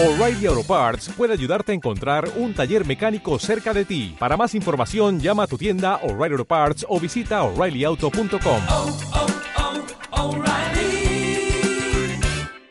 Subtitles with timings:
[0.00, 4.14] O'Reilly Auto Parts puede ayudarte a encontrar un taller mecánico cerca de ti.
[4.16, 8.62] Para más información, llama a tu tienda O'Reilly Auto Parts o visita oreillyauto.com.
[8.70, 8.96] oh,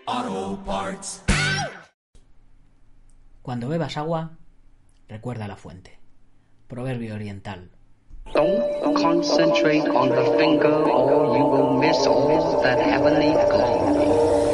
[0.05, 1.21] oh, Parts.
[3.41, 4.37] Cuando bebas agua,
[5.09, 5.99] recuerda la fuente.
[6.67, 7.71] Proverbio oriental.
[8.33, 14.46] Don't concentrate on the finger or you will miss all that heavenly glory.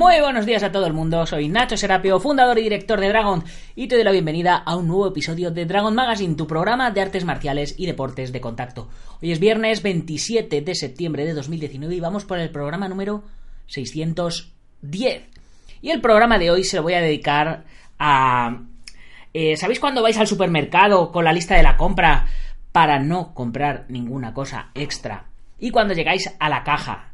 [0.00, 3.44] Muy buenos días a todo el mundo, soy Nacho Serapio, fundador y director de Dragon,
[3.76, 7.02] y te doy la bienvenida a un nuevo episodio de Dragon Magazine, tu programa de
[7.02, 8.88] artes marciales y deportes de contacto.
[9.20, 13.24] Hoy es viernes 27 de septiembre de 2019 y vamos por el programa número
[13.66, 15.22] 610.
[15.82, 17.64] Y el programa de hoy se lo voy a dedicar
[17.98, 18.58] a...
[19.34, 22.26] eh, ¿Sabéis cuando vais al supermercado con la lista de la compra
[22.72, 25.26] para no comprar ninguna cosa extra?
[25.58, 27.09] Y cuando llegáis a la caja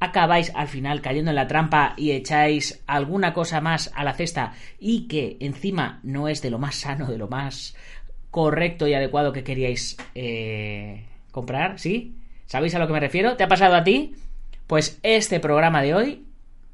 [0.00, 4.52] acabáis al final cayendo en la trampa y echáis alguna cosa más a la cesta
[4.78, 7.74] y que encima no es de lo más sano, de lo más
[8.30, 12.16] correcto y adecuado que queríais eh, comprar, ¿sí?
[12.46, 13.36] ¿Sabéis a lo que me refiero?
[13.36, 14.14] ¿Te ha pasado a ti?
[14.66, 16.26] Pues este programa de hoy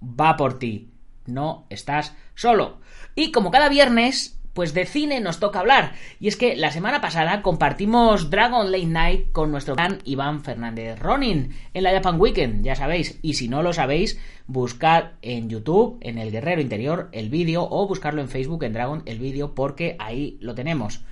[0.03, 0.89] va por ti.
[1.27, 2.81] No estás solo.
[3.15, 5.93] Y como cada viernes, pues de cine nos toca hablar.
[6.19, 10.99] Y es que la semana pasada compartimos Dragon Late Night con nuestro gran Iván Fernández
[10.99, 13.19] Ronin en la Japan Weekend, ya sabéis.
[13.23, 17.87] Y si no lo sabéis, buscad en YouTube, en El Guerrero Interior, el vídeo, o
[17.87, 21.05] buscarlo en Facebook, en Dragon, el vídeo, porque ahí lo tenemos.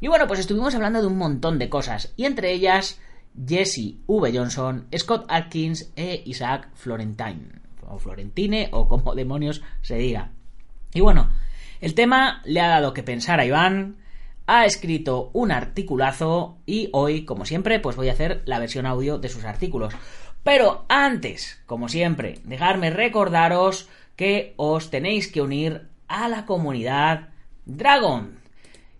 [0.00, 3.00] Y bueno, pues estuvimos hablando de un montón de cosas, y entre ellas
[3.46, 4.32] Jesse V.
[4.34, 10.32] Johnson, Scott Atkins e Isaac Florentine, o Florentine, o como demonios se diga.
[10.92, 11.30] Y bueno,
[11.80, 13.96] el tema le ha dado que pensar a Iván,
[14.46, 19.18] ha escrito un articulazo y hoy, como siempre, pues voy a hacer la versión audio
[19.18, 19.94] de sus artículos.
[20.42, 27.30] Pero antes, como siempre, dejarme recordaros que os tenéis que unir a la comunidad
[27.64, 28.38] Dragon.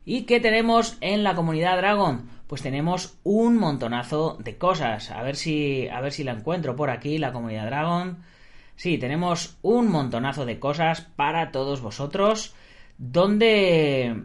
[0.04, 2.28] ¿Y qué tenemos en la comunidad Dragon?
[2.48, 5.10] Pues tenemos un montonazo de cosas.
[5.10, 8.18] A ver si, a ver si la encuentro por aquí, la comunidad Dragon.
[8.74, 12.54] Sí, tenemos un montonazo de cosas para todos vosotros
[12.98, 14.22] donde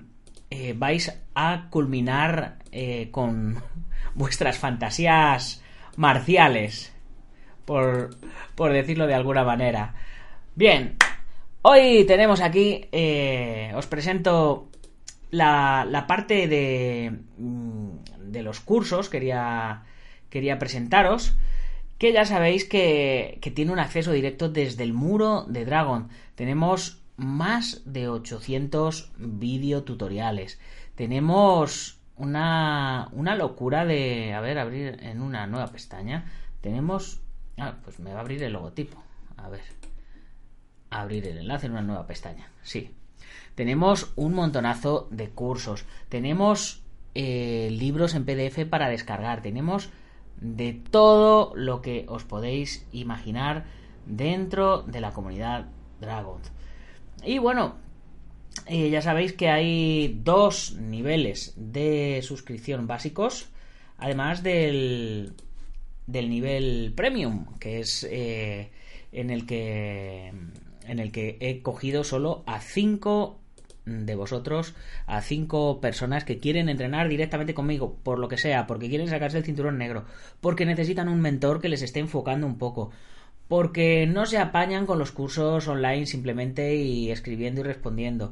[0.49, 3.61] eh, vais a culminar eh, con
[4.15, 5.63] vuestras fantasías
[5.97, 6.93] marciales,
[7.65, 8.15] por,
[8.55, 9.95] por, decirlo de alguna manera.
[10.55, 10.97] Bien,
[11.61, 14.69] hoy tenemos aquí, eh, os presento
[15.31, 19.83] la, la parte de, de, los cursos, quería,
[20.29, 21.35] quería presentaros
[21.97, 26.09] que ya sabéis que, que tiene un acceso directo desde el muro de Dragon.
[26.33, 30.59] Tenemos más de 800 videotutoriales.
[30.95, 34.33] Tenemos una, una locura de...
[34.33, 36.25] A ver, abrir en una nueva pestaña.
[36.61, 37.21] Tenemos...
[37.57, 39.03] Ah, pues me va a abrir el logotipo.
[39.37, 39.61] A ver.
[40.89, 42.49] Abrir el enlace en una nueva pestaña.
[42.63, 42.95] Sí.
[43.53, 45.85] Tenemos un montonazo de cursos.
[46.09, 46.81] Tenemos
[47.13, 49.43] eh, libros en PDF para descargar.
[49.43, 49.91] Tenemos
[50.39, 53.65] de todo lo que os podéis imaginar
[54.07, 55.67] dentro de la comunidad
[55.99, 56.41] Dragon.
[57.23, 57.75] Y bueno,
[58.65, 63.49] eh, ya sabéis que hay dos niveles de suscripción básicos,
[63.97, 65.33] además del,
[66.07, 68.71] del nivel premium, que es eh,
[69.11, 70.31] en el que
[70.87, 73.39] en el que he cogido solo a cinco
[73.85, 78.89] de vosotros a cinco personas que quieren entrenar directamente conmigo, por lo que sea, porque
[78.89, 80.05] quieren sacarse el cinturón negro,
[80.39, 82.91] porque necesitan un mentor que les esté enfocando un poco,
[83.51, 88.31] porque no se apañan con los cursos online simplemente y escribiendo y respondiendo,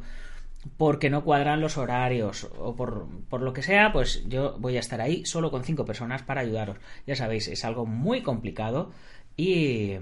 [0.77, 4.79] porque no cuadran los horarios o por, por, lo que sea, pues yo voy a
[4.79, 6.77] estar ahí solo con cinco personas para ayudaros.
[7.05, 8.93] Ya sabéis, es algo muy complicado
[9.35, 9.95] y,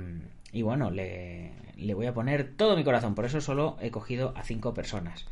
[0.51, 4.33] y bueno, le, le voy a poner todo mi corazón, por eso solo he cogido
[4.35, 5.25] a cinco personas.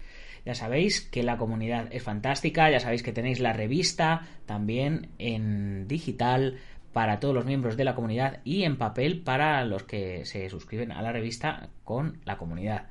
[0.46, 5.88] Ya sabéis que la comunidad es fantástica, ya sabéis que tenéis la revista también en
[5.88, 6.58] digital
[6.96, 10.94] para todos los miembros de la comunidad y en papel para los que se suscriben
[10.94, 12.86] a la revista con la comunidad.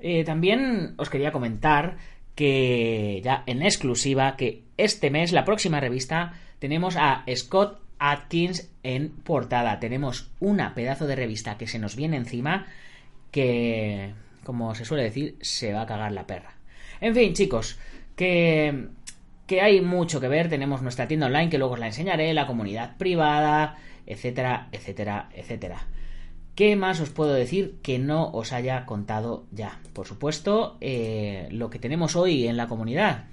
[0.00, 1.96] Eh, también os quería comentar
[2.34, 9.10] que ya en exclusiva, que este mes, la próxima revista, tenemos a Scott Atkins en
[9.10, 9.78] portada.
[9.78, 12.66] Tenemos una pedazo de revista que se nos viene encima
[13.30, 14.12] que,
[14.42, 16.56] como se suele decir, se va a cagar la perra.
[17.00, 17.78] En fin, chicos,
[18.16, 18.88] que,
[19.50, 20.48] que hay mucho que ver.
[20.48, 25.88] Tenemos nuestra tienda online que luego os la enseñaré, la comunidad privada, etcétera, etcétera, etcétera.
[26.54, 29.80] ¿Qué más os puedo decir que no os haya contado ya?
[29.92, 33.24] Por supuesto, eh, lo que tenemos hoy en la comunidad.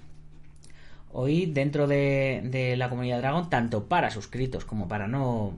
[1.20, 5.58] Hoy dentro de, la comunidad Dragon, tanto para suscritos como para no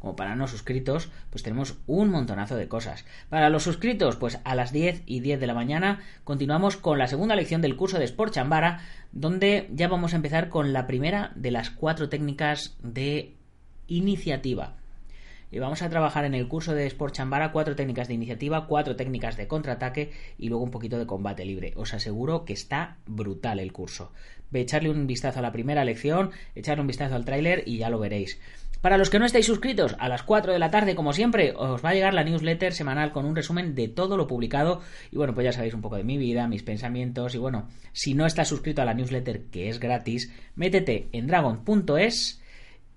[0.00, 3.06] como para no suscritos, pues tenemos un montonazo de cosas.
[3.30, 7.06] Para los suscritos, pues a las 10 y 10 de la mañana continuamos con la
[7.06, 11.32] segunda lección del curso de Sport Chambara, donde ya vamos a empezar con la primera
[11.36, 13.32] de las cuatro técnicas de
[13.86, 14.74] iniciativa.
[15.50, 18.96] Y vamos a trabajar en el curso de Sport Chambara cuatro técnicas de iniciativa, cuatro
[18.96, 21.72] técnicas de contraataque y luego un poquito de combate libre.
[21.76, 24.12] Os aseguro que está brutal el curso.
[24.50, 27.88] Ve echarle un vistazo a la primera lección, echarle un vistazo al tráiler y ya
[27.88, 28.38] lo veréis.
[28.80, 31.84] Para los que no estáis suscritos, a las 4 de la tarde, como siempre, os
[31.84, 34.82] va a llegar la newsletter semanal con un resumen de todo lo publicado.
[35.10, 37.34] Y bueno, pues ya sabéis un poco de mi vida, mis pensamientos.
[37.34, 42.40] Y bueno, si no estás suscrito a la newsletter, que es gratis, métete en dragon.es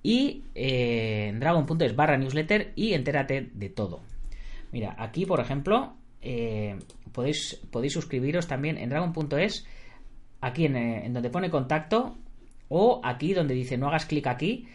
[0.04, 4.02] y eh, en dragon.es barra newsletter y entérate de todo.
[4.72, 6.78] Mira, aquí por ejemplo, eh,
[7.12, 9.66] podéis, podéis suscribiros también en dragon.es,
[10.40, 12.16] aquí en, eh, en, donde pone contacto,
[12.70, 14.68] o aquí donde dice no hagas clic aquí,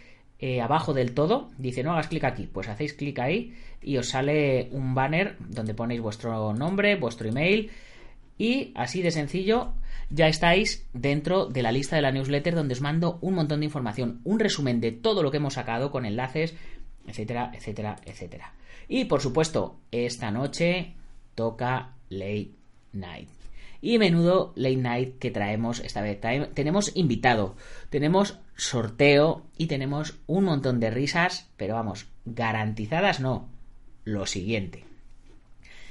[0.63, 4.69] abajo del todo, dice no hagas clic aquí, pues hacéis clic ahí y os sale
[4.71, 7.71] un banner donde ponéis vuestro nombre, vuestro email
[8.37, 9.73] y así de sencillo
[10.11, 13.67] ya estáis dentro de la lista de la newsletter donde os mando un montón de
[13.67, 16.55] información, un resumen de todo lo que hemos sacado con enlaces,
[17.07, 18.55] etcétera, etcétera, etcétera.
[18.89, 20.95] Y por supuesto, esta noche
[21.35, 22.51] toca Late
[22.93, 23.29] Night.
[23.81, 26.19] Y menudo late night que traemos esta vez.
[26.55, 27.57] Tenemos invitado,
[27.91, 33.49] tenemos sorteo y tenemos un montón de risas, pero vamos, garantizadas no.
[34.05, 34.85] Lo siguiente.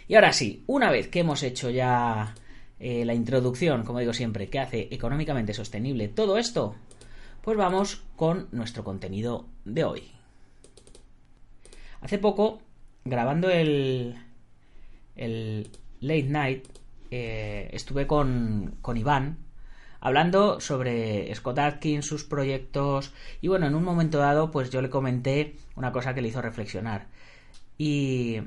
[0.08, 2.34] Y ahora sí, una vez que hemos hecho ya
[2.80, 6.76] eh, la introducción, como digo siempre, que hace económicamente sostenible todo esto,
[7.42, 10.04] pues vamos con nuestro contenido de hoy.
[12.02, 12.62] Hace poco,
[13.04, 14.16] grabando el,
[15.16, 15.70] el
[16.02, 16.68] Late Night,
[17.12, 19.38] eh, estuve con, con Iván
[20.00, 24.90] hablando sobre Scott Atkins, sus proyectos y bueno, en un momento dado pues yo le
[24.90, 27.08] comenté una cosa que le hizo reflexionar
[27.78, 28.42] y,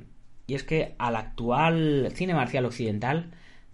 [0.47, 3.33] y es que al actual cine marcial occidental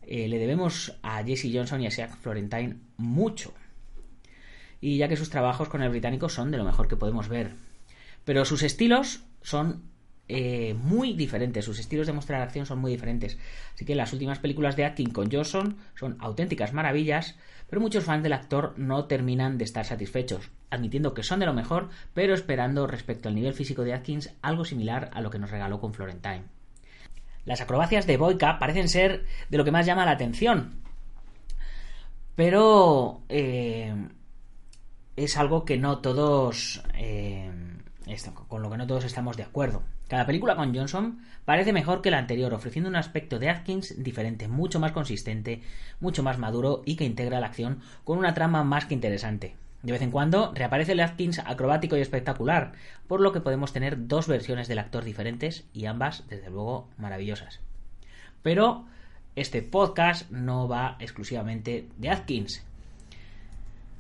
[0.09, 3.55] eh, le debemos a Jesse Johnson y a Shaq Florentine mucho
[4.81, 7.53] y ya que sus trabajos con el británico son de lo mejor que podemos ver
[8.25, 9.83] pero sus estilos son
[10.29, 11.65] eh, muy diferentes.
[11.65, 13.39] Sus estilos de mostrar acción son muy diferentes.
[13.75, 17.37] Así que las últimas películas de acting con Johnson son auténticas maravillas,
[17.69, 21.53] pero muchos fans del actor no terminan de estar satisfechos, admitiendo que son de lo
[21.53, 25.51] mejor, pero esperando respecto al nivel físico de Atkins algo similar a lo que nos
[25.51, 26.45] regaló con Florentine.
[27.44, 30.82] Las acrobacias de Boyka parecen ser de lo que más llama la atención,
[32.35, 33.94] pero eh,
[35.17, 37.50] es algo que no todos eh,
[38.49, 39.82] con lo que no todos estamos de acuerdo.
[40.08, 44.49] Cada película con Johnson parece mejor que la anterior, ofreciendo un aspecto de Atkins diferente,
[44.49, 45.62] mucho más consistente,
[46.00, 49.56] mucho más maduro y que integra la acción con una trama más que interesante.
[49.84, 52.72] De vez en cuando reaparece el Atkins acrobático y espectacular,
[53.06, 57.60] por lo que podemos tener dos versiones del actor diferentes y ambas, desde luego, maravillosas.
[58.43, 58.86] Pero
[59.36, 62.64] este podcast no va exclusivamente de Atkins.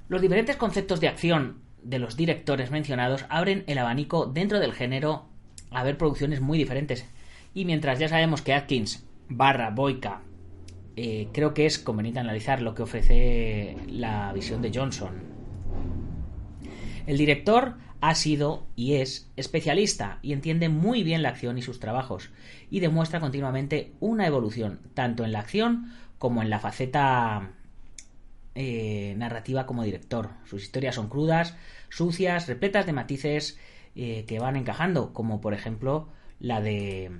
[0.08, 5.26] Los diferentes conceptos de acción de los directores mencionados abren el abanico dentro del género
[5.70, 7.06] a ver producciones muy diferentes.
[7.52, 10.22] Y mientras ya sabemos que Atkins barra Boyka
[10.96, 15.33] eh, creo que es conveniente analizar lo que ofrece la visión de Johnson.
[17.06, 21.80] El director ha sido y es especialista y entiende muy bien la acción y sus
[21.80, 22.30] trabajos
[22.70, 27.50] y demuestra continuamente una evolución tanto en la acción como en la faceta
[28.54, 30.30] eh, narrativa como director.
[30.44, 31.56] Sus historias son crudas,
[31.88, 33.58] sucias, repletas de matices
[33.96, 36.08] eh, que van encajando, como por ejemplo
[36.40, 37.10] la de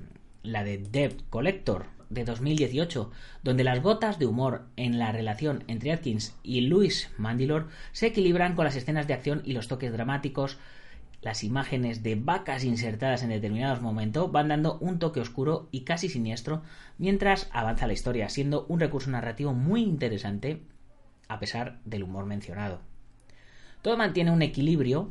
[0.43, 3.11] la de Debt Collector de 2018,
[3.43, 8.55] donde las gotas de humor en la relación entre Atkins y Louis Mandylor se equilibran
[8.55, 10.59] con las escenas de acción y los toques dramáticos.
[11.23, 16.09] Las imágenes de vacas insertadas en determinados momentos van dando un toque oscuro y casi
[16.09, 16.63] siniestro
[16.99, 20.63] mientras avanza la historia, siendo un recurso narrativo muy interesante
[21.29, 22.81] a pesar del humor mencionado.
[23.83, 25.11] Todo mantiene un equilibrio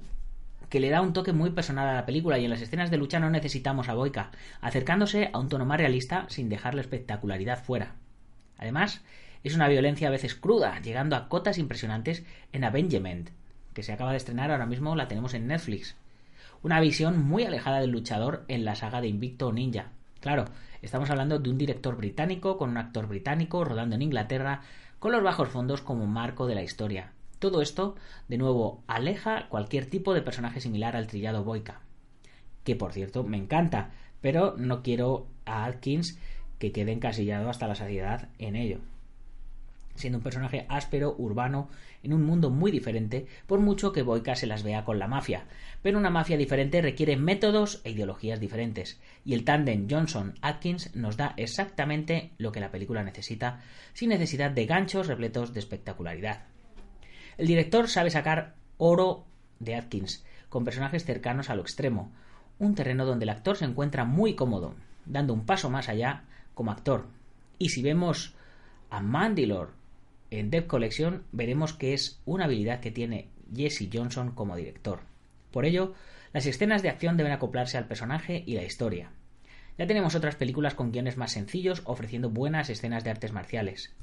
[0.70, 2.98] que le da un toque muy personal a la película y en las escenas de
[2.98, 7.63] lucha no necesitamos a Boyka, acercándose a un tono más realista sin dejar la espectacularidad
[7.63, 7.96] fuera.
[8.58, 9.01] Además,
[9.43, 13.29] Es una violencia a veces cruda, llegando a cotas impresionantes en Avengement,
[13.74, 15.98] que se acaba de estrenar ahora mismo, la tenemos en Netflix.
[16.62, 19.91] Una visión muy alejada del luchador en la saga de Invicto Ninja.
[20.22, 20.46] Claro,
[20.82, 24.62] estamos hablando de un director británico con un actor británico rodando en Inglaterra
[25.00, 27.12] con los bajos fondos como marco de la historia.
[27.43, 27.97] Todo esto,
[28.29, 31.81] de nuevo, aleja cualquier tipo de personaje similar al trillado Boyka.
[32.63, 36.17] Que por cierto me encanta, pero no quiero a Atkins
[36.57, 38.79] que quede encasillado hasta la saciedad en ello.
[39.95, 41.67] Siendo un personaje áspero, urbano,
[42.01, 45.45] en un mundo muy diferente, por mucho que Boyka se las vea con la mafia.
[45.81, 51.33] Pero una mafia diferente requiere métodos e ideologías diferentes, y el tándem Johnson-Atkins nos da
[51.35, 53.59] exactamente lo que la película necesita,
[53.91, 56.52] sin necesidad de ganchos repletos de espectacularidad.
[57.38, 59.25] El director sabe sacar oro
[59.60, 62.12] de Atkins, con personajes cercanos a lo extremo,
[62.60, 64.75] un terreno donde el actor se encuentra muy cómodo,
[65.06, 66.24] dando un paso más allá
[66.54, 67.08] como actor.
[67.58, 68.36] Y si vemos
[68.90, 69.72] a Mandylor
[70.30, 75.02] en Dev Collection, veremos que es una habilidad que tiene Jesse Johnson como director.
[75.52, 75.94] Por ello,
[76.34, 79.12] las escenas de acción deben acoplarse al personaje y la historia.
[79.78, 83.94] Ya tenemos otras películas con guiones más sencillos ofreciendo buenas escenas de artes marciales.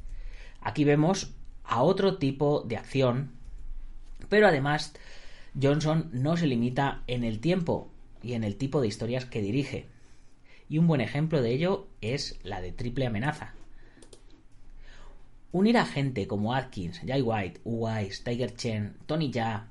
[0.60, 3.32] Aquí vemos a otro tipo de acción,
[4.28, 4.92] pero además
[5.60, 7.90] Johnson no se limita en el tiempo
[8.22, 9.88] y en el tipo de historias que dirige
[10.70, 13.54] y un buen ejemplo de ello es la de Triple Amenaza.
[15.52, 19.66] Unir a gente como Atkins, Jay White, Wise, Tiger Chen, Tony Jaa,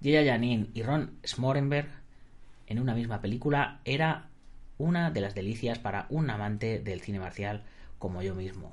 [0.00, 1.88] Jaya Janin y Ron Smorenberg
[2.68, 4.28] en una misma película era
[4.78, 7.64] una de las delicias para un amante del cine marcial
[7.98, 8.72] como yo mismo.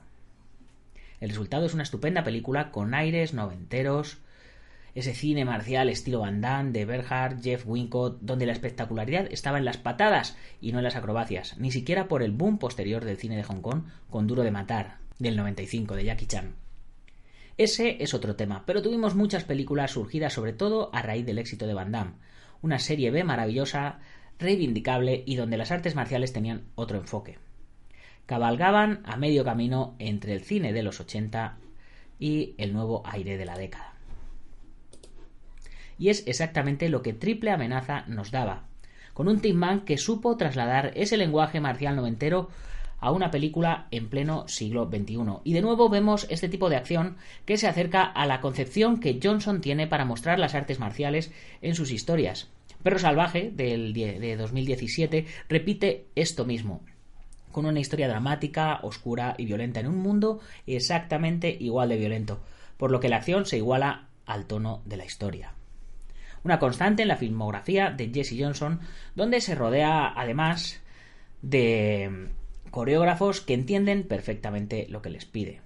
[1.23, 4.17] El resultado es una estupenda película con aires noventeros,
[4.93, 9.63] ese cine marcial estilo Van Damme de Berhard, Jeff Wincott, donde la espectacularidad estaba en
[9.63, 13.37] las patadas y no en las acrobacias, ni siquiera por el boom posterior del cine
[13.37, 16.55] de Hong Kong con Duro de Matar, del 95, de Jackie Chan.
[17.57, 21.67] Ese es otro tema, pero tuvimos muchas películas surgidas sobre todo a raíz del éxito
[21.67, 22.15] de Van Damme,
[22.61, 23.99] una serie B maravillosa,
[24.39, 27.37] reivindicable y donde las artes marciales tenían otro enfoque.
[28.25, 31.57] Cabalgaban a medio camino entre el cine de los 80
[32.19, 33.93] y el nuevo aire de la década
[35.97, 38.65] y es exactamente lo que Triple Amenaza nos daba,
[39.13, 42.49] con un Tim Man que supo trasladar ese lenguaje marcial noventero
[42.99, 45.17] a una película en pleno siglo XXI.
[45.43, 49.19] Y de nuevo vemos este tipo de acción que se acerca a la concepción que
[49.21, 52.49] Johnson tiene para mostrar las artes marciales en sus historias.
[52.81, 56.81] Perro Salvaje, del, de 2017, repite esto mismo,
[57.53, 62.41] con una historia dramática, oscura y violenta en un mundo exactamente igual de violento,
[62.75, 65.53] por lo que la acción se iguala al tono de la historia
[66.43, 68.81] una constante en la filmografía de Jesse Johnson,
[69.15, 70.81] donde se rodea además
[71.41, 72.29] de
[72.71, 75.61] coreógrafos que entienden perfectamente lo que les pide.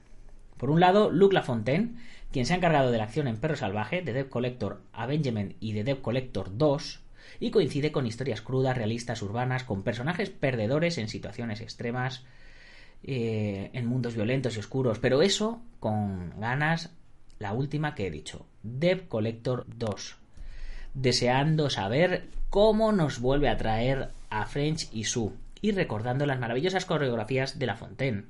[0.57, 1.95] Por un lado, Luc Lafontaine,
[2.31, 5.73] quien se ha encargado de la acción en Perro Salvaje, de Dev Collector Avengement y
[5.73, 6.99] de Dev Collector 2,
[7.39, 12.23] y coincide con historias crudas, realistas, urbanas, con personajes perdedores en situaciones extremas,
[13.03, 16.91] eh, en mundos violentos y oscuros, pero eso con ganas,
[17.39, 20.15] la última que he dicho, Dev Collector 2,
[20.93, 25.31] deseando saber cómo nos vuelve a traer a French y Sue,
[25.61, 28.23] y recordando las maravillosas coreografías de La Fontaine,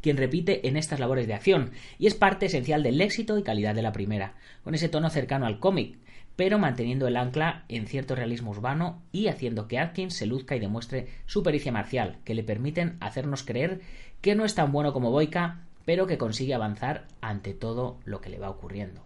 [0.00, 3.74] quien repite en estas labores de acción, y es parte esencial del éxito y calidad
[3.74, 5.98] de la primera, con ese tono cercano al cómic,
[6.40, 10.58] pero manteniendo el ancla en cierto realismo urbano y haciendo que Atkins se luzca y
[10.58, 13.82] demuestre su pericia marcial, que le permiten hacernos creer
[14.22, 18.30] que no es tan bueno como Boyka, pero que consigue avanzar ante todo lo que
[18.30, 19.02] le va ocurriendo.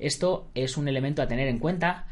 [0.00, 2.08] Esto es un elemento a tener en cuenta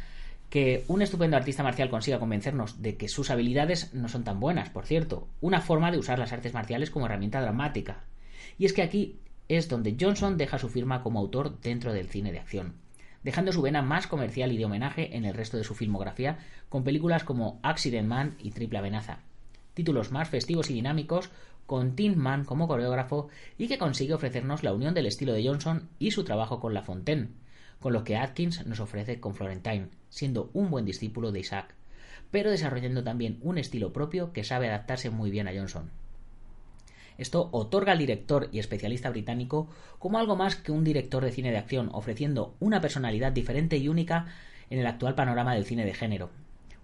[0.50, 4.70] que un estupendo artista marcial consiga convencernos de que sus habilidades no son tan buenas,
[4.70, 8.04] por cierto, una forma de usar las artes marciales como herramienta dramática.
[8.56, 12.30] Y es que aquí es donde Johnson deja su firma como autor dentro del cine
[12.30, 12.83] de acción,
[13.24, 16.38] dejando su vena más comercial y de homenaje en el resto de su filmografía
[16.68, 19.20] con películas como Accident Man y Triple Amenaza,
[19.72, 21.30] títulos más festivos y dinámicos
[21.66, 23.28] con Tim Mann como coreógrafo
[23.58, 26.82] y que consigue ofrecernos la unión del estilo de Johnson y su trabajo con La
[26.82, 27.30] Fontaine,
[27.80, 31.74] con lo que Atkins nos ofrece con Florentine, siendo un buen discípulo de Isaac,
[32.30, 35.90] pero desarrollando también un estilo propio que sabe adaptarse muy bien a Johnson.
[37.16, 39.68] Esto otorga al director y especialista británico
[39.98, 43.88] como algo más que un director de cine de acción, ofreciendo una personalidad diferente y
[43.88, 44.26] única
[44.70, 46.30] en el actual panorama del cine de género,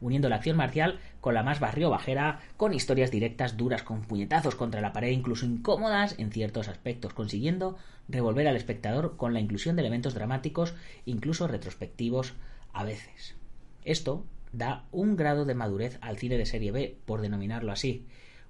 [0.00, 4.54] uniendo la acción marcial con la más barrio bajera, con historias directas duras, con puñetazos
[4.54, 7.76] contra la pared, incluso incómodas en ciertos aspectos, consiguiendo
[8.08, 10.74] revolver al espectador con la inclusión de elementos dramáticos,
[11.06, 12.34] incluso retrospectivos
[12.72, 13.36] a veces.
[13.84, 18.06] Esto da un grado de madurez al cine de serie B, por denominarlo así,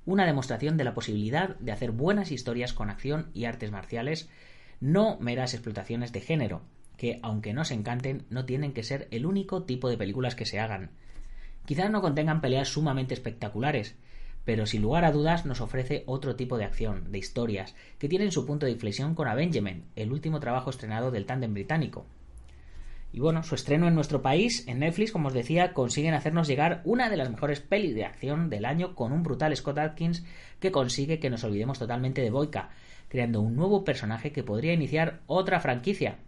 [0.07, 4.28] una demostración de la posibilidad de hacer buenas historias con acción y artes marciales,
[4.80, 6.62] no meras explotaciones de género,
[6.97, 10.61] que, aunque nos encanten, no tienen que ser el único tipo de películas que se
[10.61, 10.90] hagan.
[11.66, 13.97] Quizás no contengan peleas sumamente espectaculares,
[14.45, 18.33] pero sin lugar a dudas nos ofrece otro tipo de acción, de historias, que tienen
[18.33, 22.07] su punto de inflexión con Avengement, el último trabajo estrenado del tándem británico.
[23.12, 26.81] Y bueno, su estreno en nuestro país, en Netflix, como os decía, consiguen hacernos llegar
[26.85, 30.25] una de las mejores pelis de acción del año con un brutal Scott Atkins
[30.61, 32.71] que consigue que nos olvidemos totalmente de Boyka,
[33.09, 36.19] creando un nuevo personaje que podría iniciar otra franquicia,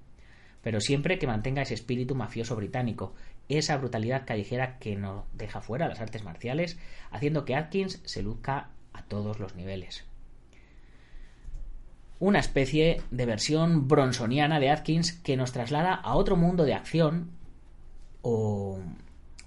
[0.61, 3.15] pero siempre que mantenga ese espíritu mafioso británico,
[3.49, 6.79] esa brutalidad callejera que no deja fuera las artes marciales,
[7.13, 10.05] haciendo que Atkins se luzca a todos los niveles
[12.23, 17.33] una especie de versión bronsoniana de Atkins que nos traslada a otro mundo de acción
[18.23, 18.79] o,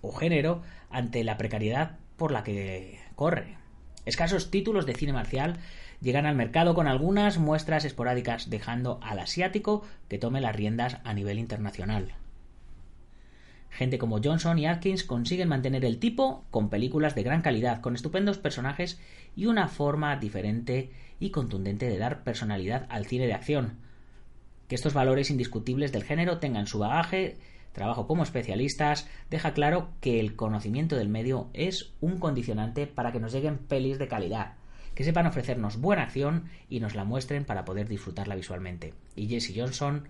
[0.02, 3.56] o género ante la precariedad por la que corre.
[4.04, 5.58] Escasos títulos de cine marcial
[6.02, 11.14] llegan al mercado con algunas muestras esporádicas, dejando al asiático que tome las riendas a
[11.14, 12.12] nivel internacional.
[13.76, 17.94] Gente como Johnson y Atkins consiguen mantener el tipo con películas de gran calidad, con
[17.94, 19.02] estupendos personajes
[19.36, 23.74] y una forma diferente y contundente de dar personalidad al cine de acción.
[24.70, 27.38] Que estos valores indiscutibles del género tengan su bagaje,
[27.74, 33.20] trabajo como especialistas, deja claro que el conocimiento del medio es un condicionante para que
[33.20, 34.54] nos lleguen pelis de calidad,
[34.94, 38.94] que sepan ofrecernos buena acción y nos la muestren para poder disfrutarla visualmente.
[39.18, 40.08] Y Jesse Johnson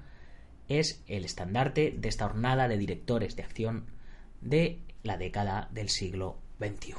[0.67, 3.85] es el estandarte de esta hornada de directores de acción
[4.41, 6.95] de la década del siglo XXI.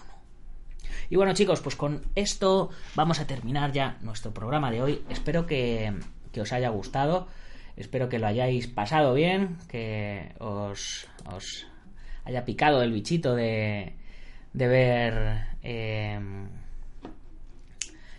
[1.11, 5.05] Y bueno chicos, pues con esto vamos a terminar ya nuestro programa de hoy.
[5.09, 5.93] Espero que,
[6.41, 7.29] os haya gustado,
[7.77, 11.67] espero que lo hayáis pasado bien, que os, os
[12.25, 13.95] haya picado el bichito de,
[14.53, 15.47] de ver...
[15.63, 16.21] Eh,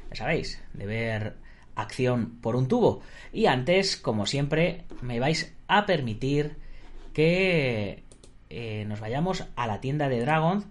[0.09, 1.35] ya sabéis, de ver
[1.77, 3.01] acción por un tubo.
[3.31, 6.57] Y antes, como siempre, me vais a permitir
[7.13, 8.03] que
[8.49, 10.65] eh, nos vayamos a la tienda de Dragon.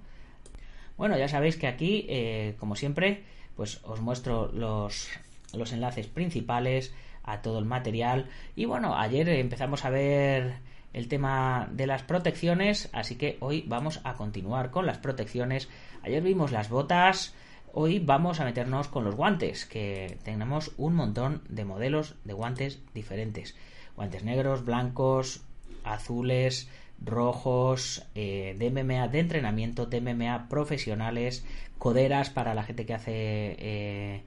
[0.96, 5.08] Bueno, ya sabéis que aquí, eh, como siempre, pues os muestro los,
[5.54, 8.28] los enlaces principales a todo el material.
[8.54, 10.58] Y bueno, ayer empezamos a ver
[10.92, 15.68] el tema de las protecciones, así que hoy vamos a continuar con las protecciones.
[16.02, 17.34] Ayer vimos las botas,
[17.78, 22.80] Hoy vamos a meternos con los guantes, que tenemos un montón de modelos de guantes
[22.94, 23.54] diferentes.
[23.96, 25.42] Guantes negros, blancos,
[25.84, 26.70] azules,
[27.04, 31.44] rojos, eh, de MMA de entrenamiento, de MMA profesionales,
[31.76, 33.12] coderas para la gente que hace
[33.58, 34.22] eh,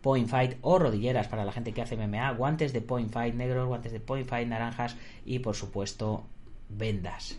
[0.00, 3.68] point fight o rodilleras para la gente que hace MMA, guantes de point fight negros,
[3.68, 4.96] guantes de point fight naranjas
[5.26, 6.24] y por supuesto
[6.70, 7.38] vendas.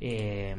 [0.00, 0.56] Eh,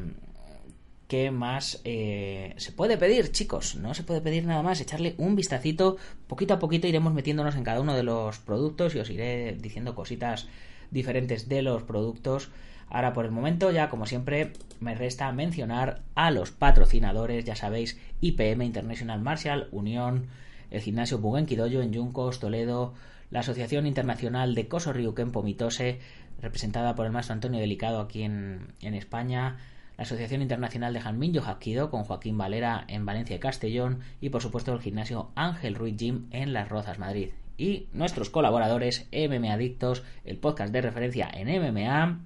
[1.10, 3.74] ¿Qué más eh, se puede pedir, chicos?
[3.74, 5.96] No se puede pedir nada más, echarle un vistacito.
[6.28, 9.96] Poquito a poquito iremos metiéndonos en cada uno de los productos y os iré diciendo
[9.96, 10.46] cositas
[10.92, 12.52] diferentes de los productos.
[12.88, 17.98] Ahora por el momento ya como siempre me resta mencionar a los patrocinadores, ya sabéis,
[18.20, 20.28] IPM International Martial, Unión,
[20.70, 22.94] el gimnasio Bugenki en Yuncos, Toledo,
[23.32, 25.98] la Asociación Internacional de Koso Ryuken Mitose,
[26.40, 29.56] representada por el maestro Antonio Delicado aquí en, en España,
[30.00, 34.40] la Asociación Internacional de Hanminyo Hakido con Joaquín Valera en Valencia y Castellón y por
[34.40, 37.32] supuesto el gimnasio Ángel Ruiz Gym en Las Rozas, Madrid.
[37.58, 42.18] Y nuestros colaboradores MMA Adictos, el podcast de referencia en MMA,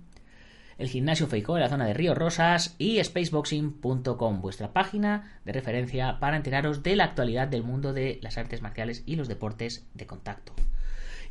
[0.78, 6.20] el gimnasio Feiko en la zona de Río Rosas y spaceboxing.com, vuestra página de referencia
[6.20, 10.06] para enteraros de la actualidad del mundo de las artes marciales y los deportes de
[10.06, 10.52] contacto.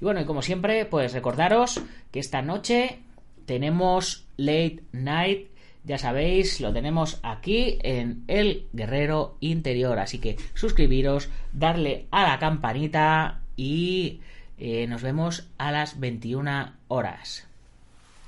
[0.01, 2.99] Y bueno, y como siempre, pues recordaros que esta noche
[3.45, 5.53] tenemos Late Night
[5.84, 10.00] ya sabéis, lo tenemos aquí en El Guerrero Interior.
[10.00, 14.22] Así que suscribiros, darle a la campanita y
[14.58, 17.48] eh, nos vemos a las 21 horas.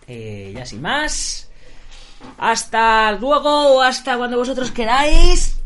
[0.07, 1.49] Eh, ya sin más.
[2.37, 5.61] Hasta luego o hasta cuando vosotros queráis.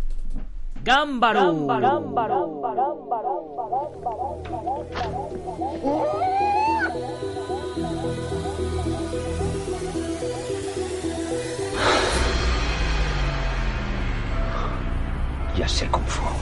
[0.83, 1.67] Gámbaro.
[15.69, 16.38] Ya sé cómo